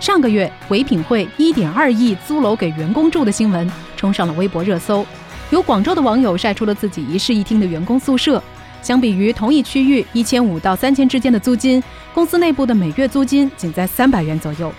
[0.00, 5.04] 上个月，唯品会一点二亿租楼给员工住的新闻冲上了微博热搜，
[5.50, 8.42] 有广州的网友晒出了自己一室一厅的员工宿舍。
[8.80, 11.82] 相比于同一区域一千五到三千之间的租金，
[12.14, 14.72] 公司内部的每月租金仅在三百元左右。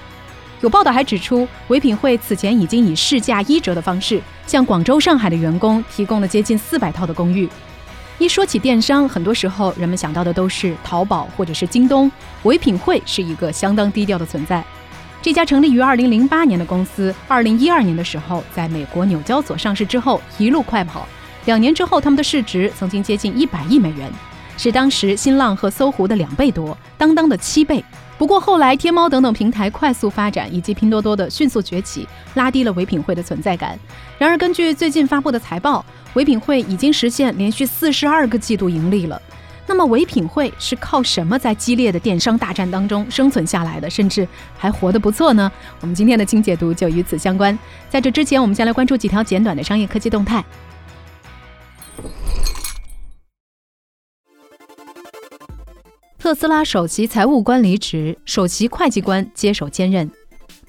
[0.62, 7.48] 有报道还指出，唯品会此前已经以市价一折的方式，向广州、上海的员工提供了接近四百套的公寓。
[8.18, 12.10] 一说起电商，很多时候人们想到的都是淘宝或者是京东，
[12.44, 14.64] 唯品会是一个相当低调的存在。
[15.22, 21.06] 这家成立于二零零八年的公司，二零一二年的时候在美国纽交所上市之后，一路快跑。
[21.46, 24.10] 两年之后，他们的市值曾经接近一百亿美元，
[24.58, 27.84] 是当时新浪和搜狐的两倍多，当当的七倍。
[28.18, 33.78] 不过后来，天猫等等平台快速发展，以及拼多多的迅速崛起，拉低了唯品会的存在感。
[34.18, 39.22] 然而，根据最近发布的财报，唯品会已经实现连续四十二个季度盈利了。
[39.70, 45.52] 那么，唯品会是靠什么在激烈的电商大战当中生存下来的，甚至还活得不错呢？
[45.82, 47.56] 我们今天的精解读就与此相关。
[47.88, 50.44] 在这之前，我们先来关注几条简短的商业科技动态。
[56.18, 60.10] 特斯拉首席财务官离职，首席会计官接手兼任。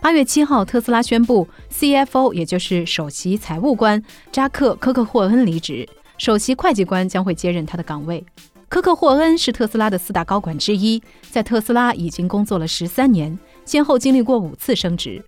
[0.03, 8.23] 八月七号，特斯拉宣布 CFO，也就是首席财务官扎克·科克霍恩离职，首席会计官将会接任他的岗位。
[8.71, 15.21] 科克霍恩是特斯拉的四大高管之一，在特斯拉已经工作了十三年，先后经历过五次升职。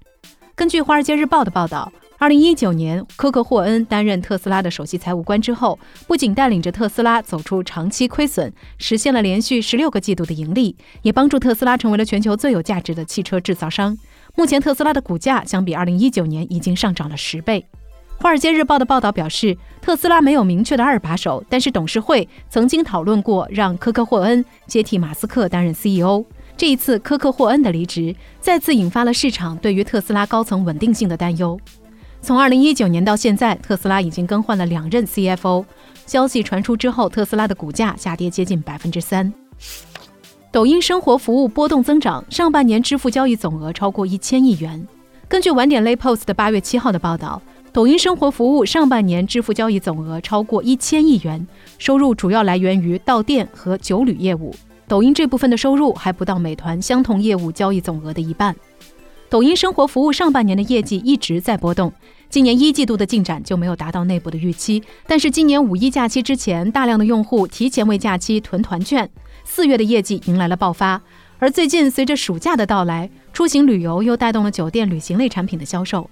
[0.54, 1.92] 根据《华尔街日报》的报道。
[2.18, 5.76] 二零一九年，科克霍恩担任特斯拉的首席财务官之后，
[6.06, 13.98] 不仅带领着特斯拉走出长期亏损，实现了连续十六个季度的盈利，也帮助特斯拉成为了全球最有价值的汽车制造商。
[14.36, 17.66] 目前，特斯拉的股价相比二零一九年已经上涨了十倍。
[18.18, 26.24] 《华尔街日报》的报道表示，特斯拉没有明确的二把手，但是董事会曾经讨论过让科克霍恩接替马斯克担任 CEO。
[26.56, 31.58] 这一次，科克霍恩的离职再次引发了市场对于特斯拉高层稳定性的担忧。
[32.20, 35.64] 从二零一九年到现在，特斯拉已经更换了两任 CFO。
[36.06, 39.32] 消息传出之后，特斯拉的股价下跌接近百分之三。
[40.52, 44.86] 抖音生活服务波动增长，上半年支付交易总额超过一千亿元。
[45.26, 47.40] 根据晚点 Lay Post 的八月七号的报道，
[47.72, 51.46] 抖音生活服务上半年支付交易总额超过一千亿元，
[51.78, 54.54] 收入主要来源于到店和酒旅业务。
[54.86, 58.54] 抖音这部分的收入还不到美团相同业务交易总额的一半。
[59.30, 61.90] 抖音生活服务上半年的业绩一直在波动，
[62.28, 64.82] 今年一季度的进展就没有达到内部的预期。
[65.06, 69.08] 但是今年五一假期之前，大量的用户提前为假期囤团券，
[69.44, 71.00] 四月的业绩迎来了爆发。
[71.38, 76.06] 而最近随着暑假的到来，出行旅游又带动了酒店旅行类产品的销售。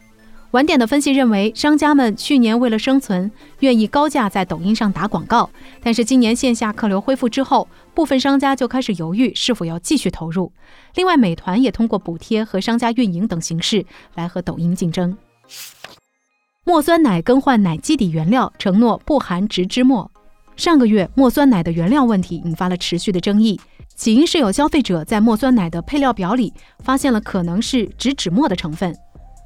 [0.52, 3.30] 晚点的分析认为，商家们去年为了生存，
[3.60, 5.48] 愿意高价在抖音上打广告。
[5.80, 10.52] 但是今年线下客流恢复之后，部分商家就开始犹豫是否要继续投入。
[10.96, 15.16] 另外，美团也通过补贴和商家运营等形式来和抖音竞争。
[16.64, 20.10] 墨酸奶更换奶基底原料，承诺不含植脂末。
[20.56, 23.60] 上个月，墨酸奶的原料问题引发了持续的争议，
[23.94, 28.92] 起因是有消费者在墨酸奶的配料表里发现了可能是植脂末的成分。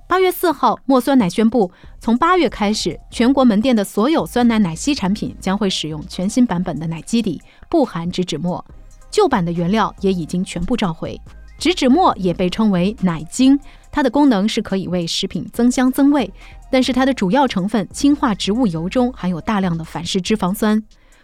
[0.06, 8.62] 八月四号，墨酸奶宣布，从八月开始，全国门店的所有酸奶奶昔产品将会使用全新版本的奶基底，不含植脂末。
[9.10, 11.19] 旧版的原料也已经全部召回。
[11.59, 13.59] 植脂末也被称为奶精，
[13.91, 16.31] 它的功能是可以为食品增香增味，
[16.71, 20.82] 但是它的主要成分氢化植物油中含有大量的反式脂肪酸。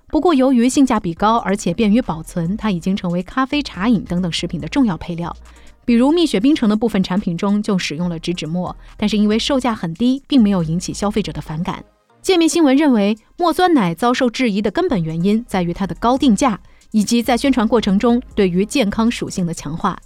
[0.08, 5.36] 不过，由于性价比高，而且便于保存，它已经成为咖啡、茶饮等等食品的重要配料。
[5.84, 11.84] 比如蜜雪冰城的部分产品中就使用了植脂末，但是因为售价很低，并没有引起消费者的反感。
[12.22, 16.60] 界面新闻认为，墨酸奶遭受质疑的根本原因在于它的高定价，
[16.90, 19.98] 以及在宣传过程中对于健康属性的强化。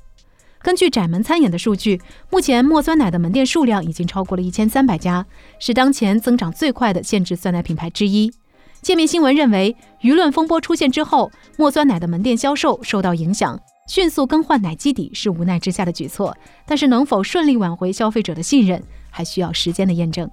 [0.63, 2.01] 根据窄门餐饮的数据，
[2.31, 5.27] 目前墨酸奶的门店数量已经超过了一千三百家，
[5.59, 8.33] 是当前增长最快的限制酸奶品牌之一。
[8.81, 13.61] 界面新闻认为，舆论风波出现之后，墨酸奶的门店销售受到影响。
[13.87, 16.37] 迅速更换奶基底是无奈之下的举措，
[16.67, 20.29] 但是能否顺利挽回消费者的信任，还需要时间的验证。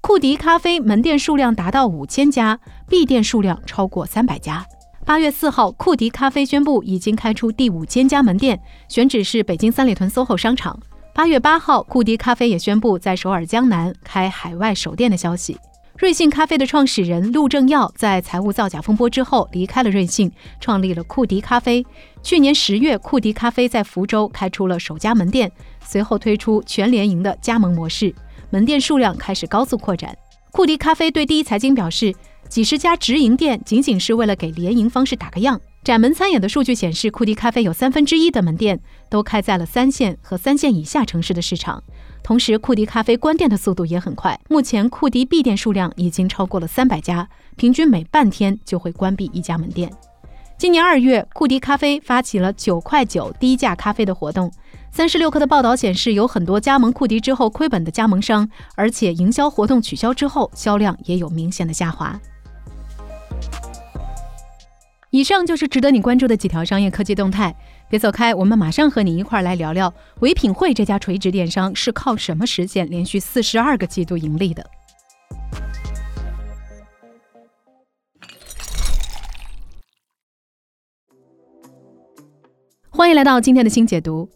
[0.00, 2.58] 库迪咖啡门店数量达到五千家，
[2.88, 4.64] 闭店数量超过三百家。
[5.04, 10.78] 八月四号，库迪咖啡宣布已经开出第五千家门店，选址是北京三里屯 SOHO 商场。
[11.12, 15.58] 八月八号，库迪咖啡也宣布在首尔江南开海外首店的消息。
[16.00, 21.84] 瑞幸咖啡的创始人陆正耀在财务造假风波之后离开了瑞幸，创立了库迪咖啡。
[22.22, 25.52] 去年十月，库迪咖啡在福州开出了首家门店，
[25.84, 28.14] 随后推出全联营的加盟模式，
[28.48, 30.16] 门店数量开始高速扩展。
[30.50, 32.14] 库迪咖啡对第一财经表示，
[32.48, 35.60] 几十家直营店仅仅是为了给联营方式打个样。
[35.82, 38.78] 展门餐饮的数据显示，库迪咖啡有三分之一的门店
[39.08, 41.82] 都开在了三线和三线以下城市的市场。
[42.22, 49.90] 同时，库迪咖啡关店的速度也很快，目前库迪闭店数量已经超过了三百家，平均每半天就会关闭一家门店。
[50.58, 54.52] 今年二月，库迪咖啡发起了九块九低价咖啡的活动。
[54.92, 62.20] 三十六氪的报道显示，有很多加盟库迪之后亏本的加盟商，而且营销活动取消之后，销量也有明显的下滑。
[65.10, 67.52] 以上就是值得你关注的几条商业科技动态，
[67.88, 74.64] 别走开，我们马上和你一块儿来聊聊唯品会这家垂直电商是靠什么实现连续四十二个季度盈利的。
[82.88, 84.28] 欢迎来到今天的新解读。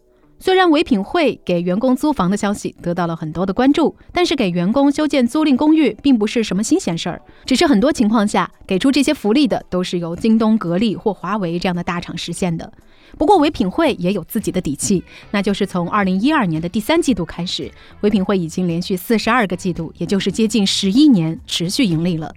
[0.44, 7.18] 虽然唯品会给员工租房的消息得到了很多的关注，但是给员工修建租赁公寓并不是什么新鲜事儿。
[7.46, 12.70] 只是很多情况下，给出这些福利的都是由京东、格力或华为这样的大厂实现的。
[13.16, 22.30] 不过，唯品会也有自己的底气，那就是从二零一二年的第三季度开始，唯品会已经连续四十二个季度，也就是接近十一年持续盈利了。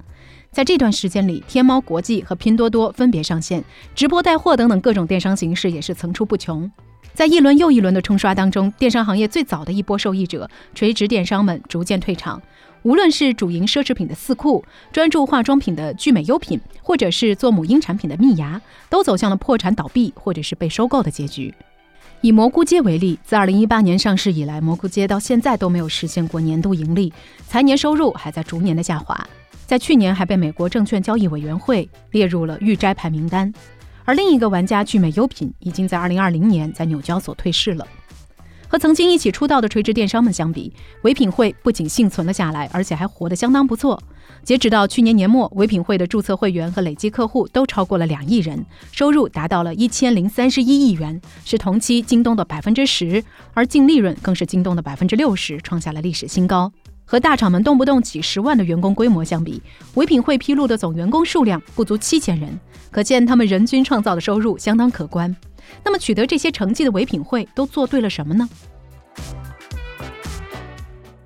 [0.49, 3.61] 在这段时间里，天猫国际和拼多多分别上线，
[3.93, 6.71] 直播带货等等各种电商形式也是层出不穷。
[7.17, 12.39] 在一轮又一轮的冲刷当中，电商行业最早的一波受益者——垂直电商们逐渐退场。
[12.83, 21.51] 无论是主营奢侈品的四库，专注化妆品的聚美优品，或者是做母婴产品的蜜芽，都走向了破产倒闭或者是被收购的结局。
[22.21, 27.11] 以蘑菇街为例，自2018年上市以来，蘑菇街到现在都没有实现过年度盈利，
[27.47, 29.27] 财年收入还在逐年的下滑，
[29.65, 33.51] 在去年还被美国证券交易委员会列入了预摘牌名单。
[34.07, 37.85] 而另一个玩家聚美优品已经在二零二零年在纽交所退市了。
[38.69, 40.71] 和曾经一起出道的垂直电商们相比，
[41.01, 44.01] 唯品会不仅幸存了下来，而且还活得相当不错。
[44.43, 53.21] 截止到去年年末，唯品会的注册会员和累计客户都超过了两亿人，收入达到了一千零三十一亿元，是同期京东的百分之十，
[53.53, 56.71] 而净利润更是京东的百分之六十，创下了历史新高。
[57.07, 59.61] 和大厂们动不动几十万的员工规模相比，
[59.93, 62.59] 唯品会披露的总员工数量不足七千人，
[62.91, 65.33] 可见他们人均创造的收入相当可观。
[65.85, 68.47] 那么，取得这些成绩的唯品会都做对了什么呢？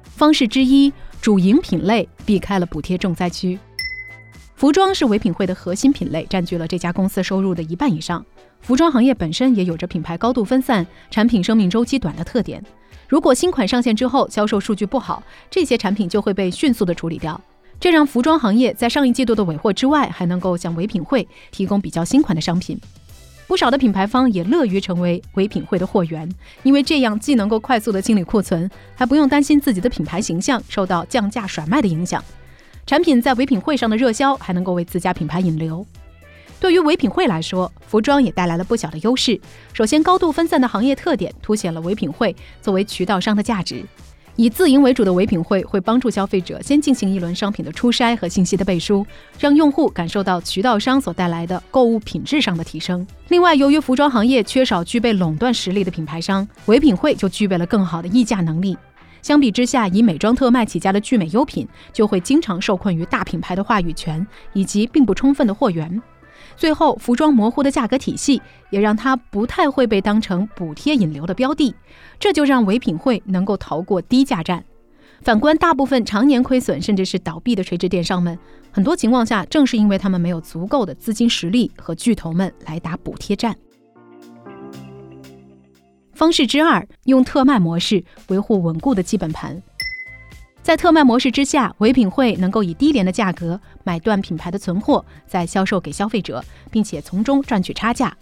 [0.06, 3.58] 方式之一，主营品类避开了补贴重灾区。
[4.56, 8.24] 服装是唯品会的核心品类，占据了这家公司收入的一半以上。
[8.60, 12.64] 服装行业本身也有着品牌高度分散、产品生命周期短的特点。
[13.12, 17.40] 如果新款上线之后销售数据不好，这些产品就会被迅速的处理掉，
[17.78, 22.80] 这让服装行业在上一季度的尾货之外，还能够向唯品会提供比较新款的商品。
[23.48, 32.24] 不少的品牌方也乐于成为唯品会的货源，因为这样既能够快速的清理库存，还不用担心自己的品牌形象受到降价甩卖的影响。
[32.88, 35.86] 产品在唯品会上的热销，还能够为自家品牌引流。
[36.62, 39.42] 对于唯品会来说，服装也带来了不小的优势。
[39.74, 43.84] 首先，高度分散的行业特点凸显了唯品会作为渠道商的价值。
[44.36, 49.04] 以自营为主的唯品会会帮助消费者先进行一轮商品的初筛和信息的背书，
[49.40, 53.06] 让用户感受到渠道商所带来的购物品质上的提升。
[53.30, 58.78] 另外，由于服装行业缺少具备垄断实力的品牌商，唯品会就具备了更好的议价能力。
[59.24, 66.00] 相比之下，以美妆特卖起家的聚美优品就会经常受困于大品牌的话语权以及并不充分的货源。
[66.56, 71.74] 最后，服装模糊的价格体系也让它不太会被当成补贴引流的标的，
[72.20, 74.64] 这就让唯品会能够逃过低价战。
[75.22, 78.38] 反观大部分常年亏损甚至是倒闭的垂直电商们，
[78.72, 83.56] 很多情况下正是因为他们没有足够的资金实力和巨头们来打补贴战。
[86.14, 89.62] 方式之二，用特卖模式维护稳固的基本盘。
[90.62, 98.16] 在特卖模式之下，唯品会能够以低廉的价格买断品牌的存货，再销售给消费者，并且从中赚取差价。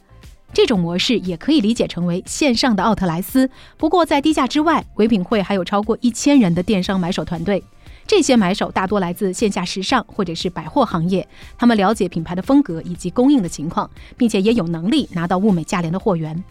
[0.51, 3.47] 这种模式也可以理解成为线上的奥特莱斯。
[3.77, 7.63] 不过，在低价之外，唯品会还有超过一千人的电商买手团队。
[8.07, 13.87] 这些买手大多来自线下时尚或者是百货行业，他们了解品牌的风格以及供应的情况，
[14.17, 16.43] 并且也有能力拿到物美价廉的货源。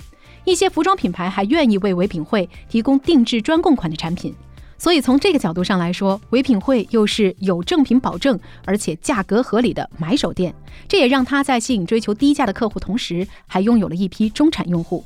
[0.45, 4.33] 一些服装品牌还愿意为唯品会提供定制专供款的产品。
[4.79, 10.55] 所以从这个角度上来说，唯品会又是有正品保证，而且价格合理的买手店，
[10.87, 15.05] 这也让他在吸引追求低价的客户同时，还拥有了一批中产用户。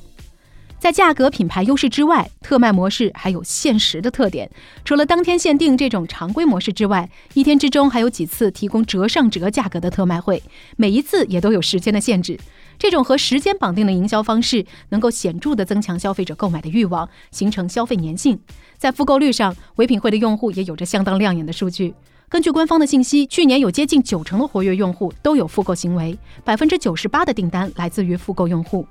[0.78, 4.50] 在价格品牌优势之外，特卖模式还有限时的特点。
[4.84, 10.42] 除了当天限定这种常规模式之外，一天之中还有几次提供折上折价格的特卖会，
[10.76, 12.36] 每一次也都有时间的限制。
[12.78, 18.38] 这种和时间绑定的营销方式，能够显著地增强消费者购买的欲望，形成消费粘性。
[18.76, 21.94] 在复购率上，唯品会的用户也有着相当亮眼的数据。
[22.28, 28.86] 根据官方的信息，去年有接近九成的活跃用户都有复购行为，百分之九十八的订单来自于复购用户。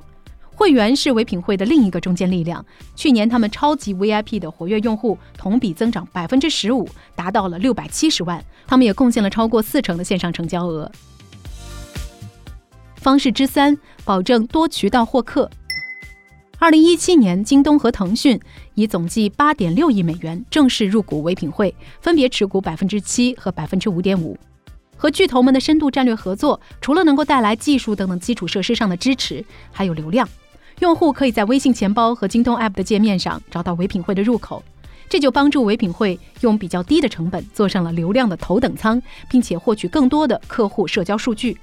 [0.54, 2.64] 会员是唯品会的另一个中坚力量。
[2.96, 8.44] 去年他们超级 VIP 的活跃用户同比增长百分之十五，达到了六百七十万。
[8.68, 10.92] 他们也贡献了超过四成的线上成交额。
[13.02, 15.50] 方式之三，保证多渠道获客。
[16.60, 18.40] 二零一七年，京东和腾讯
[18.76, 24.38] 以总计八点六亿美元正式入股唯品会，分别持股百分之七和百分之五点五。
[24.96, 30.30] 和巨头们的深度战略合作，除了能够带来技术等等基础设施上的支持，还有流量。
[30.78, 34.64] 用户可以在微信钱包和京东 App 的界面上找到唯品会的入口，
[35.10, 41.58] 这就帮助唯品会用比较低的成本坐上了流量的头等舱，并且获取更多的客户社交数据。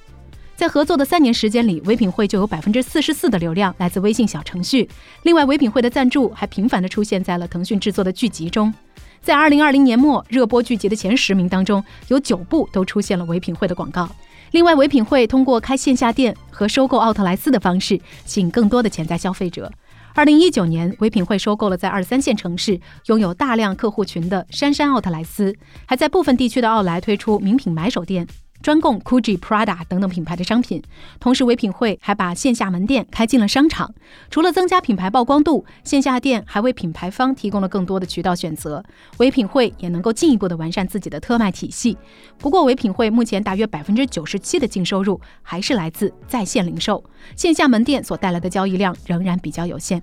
[0.59, 4.91] 在合作的三年时间里，唯品会就有百分之四十四的流量来自微信小程序。
[5.23, 8.75] 另外，唯品会的赞助还频繁地出现在了腾讯制作的剧集中。
[9.21, 14.11] 在二零二零年末，热播剧集的前十名当中，有九部都出现了唯品会的广告。
[14.51, 19.71] 另外，唯品会通过开线下店和收购奥特莱斯的方式，吸引更多的潜在消费者。
[20.13, 25.55] 二零一九年，唯品会收购了在二三线城市拥有大量客户群的杉杉奥特莱斯，
[25.87, 28.27] 还在部分地区的奥莱推出名品买手店。
[28.63, 30.83] 专供 Gucci、Prada 等等品牌的商品。
[31.21, 33.95] 同时，唯品会还把线下门店开进了商场。
[34.31, 38.85] 除了增加品牌曝光度，线下店还为品牌方提供了更多的渠道选择。
[39.19, 41.97] 唯品会也能够进一步的完善自己的特卖体系。
[42.39, 47.03] 不过，唯品会目前大约百分之九十七的净收入还是来自在线零售，
[47.37, 50.03] 线下门店所带来的交易量仍然比较有限。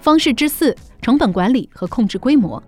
[0.00, 2.62] 方式之四：成本管理和控制规模。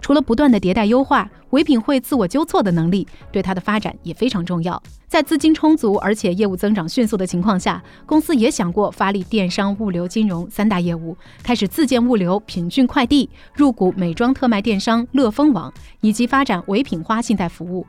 [0.00, 4.82] 除了不断的迭代优化，唯品会自我纠错的能力对它的发展也非常重要。
[5.06, 17.86] 在资金充足而且业务增长迅速的情况下，公司也想过发力电商、物流、金融三大业务，开始自建物流、品骏快递，入股美妆特卖电商乐蜂网，以及发展唯品花信贷服务。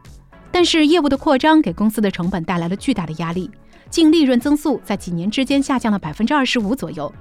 [0.52, 3.52] 但是业务的扩张给公司的成本带来了巨大的压力，
[3.90, 7.12] 净利润增速在几年之间下降了百分之二十五左右。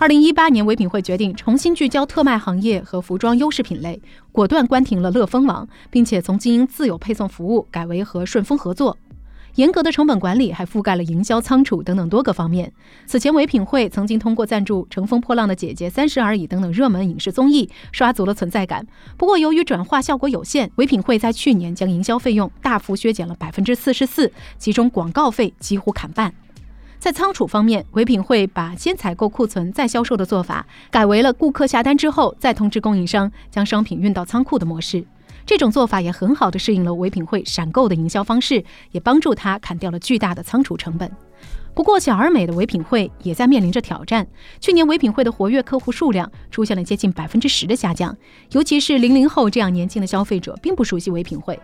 [0.00, 4.00] 二零一八年，唯品会决定重新聚焦特卖行业和服装优势品类，
[4.30, 8.96] 果断关停了乐蜂网，并且从经营自有配送服务改为和顺丰合作。
[9.56, 12.72] 严格的成本管理还覆盖了营销、仓储等等多个方面。
[13.06, 18.86] 此前，唯品会曾经通过赞助《乘风破浪的姐姐》《三十而已》等等热门影视综艺，刷足了存在感。
[19.16, 26.32] 不过，由于转化效果有限，唯品会在去年将营销费用大幅削减了百分之四十四，其中广告费几乎砍半。
[26.98, 35.04] 在仓储方面，唯品会把先采购库存再销售的做法，改为了顾客下单之后再通知供应商将商品运到仓库的模式。
[35.46, 41.10] 这种做法也很好的适应了唯品会闪购的营销方式，也帮助他砍掉了巨大的仓储成本。
[41.78, 44.26] 不过，小而美的唯品会也在面临着挑战。
[44.58, 48.16] 去年，唯品会的活跃客户数量出现了接近百分之十的下降，
[48.50, 51.56] 尤其是零零后这样年轻的消费者并不熟悉唯品会。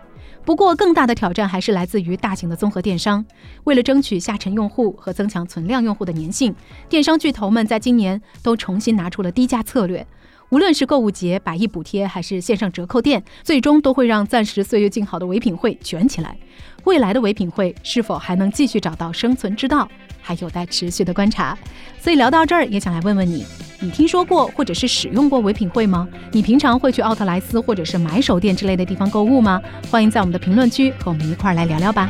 [0.45, 3.25] 不过，更大的挑战还是来自于大型的综合电商。
[3.65, 6.55] 为了争取下沉用户和增强存量用户的粘性，
[6.87, 10.07] 电商巨头们在今年都重新拿出了低价策略。
[10.51, 16.37] 无论是购物节、百亿补贴，还是线上折扣店，最终都会让暂时岁月静好的唯品会卷起来。
[16.83, 19.89] 未来的唯品会是否还能继续找到生存之道，
[20.25, 21.55] 还有待持续的观察。
[22.01, 23.45] 所以聊到这儿，也想来问问你：
[23.79, 26.07] 你听说过或者是使用过唯品会吗？
[26.31, 29.61] 你平常会去奥特莱斯或者是买手店之类的地方购物吗？
[29.91, 32.09] 欢迎在我们的评论区和我们一块儿来聊聊吧。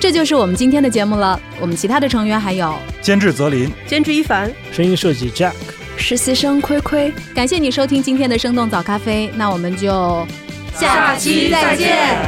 [0.00, 1.40] 这就是我们今天的节目了。
[1.60, 5.52] 我们其他的成员还有监制泽林，监制一凡，声音设计 Jack，
[5.96, 7.12] 实习生亏亏。
[7.32, 10.26] 感谢你收听今天的生动早咖啡，那我们就
[10.74, 12.18] 下期再见。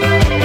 [0.00, 0.39] Thank you.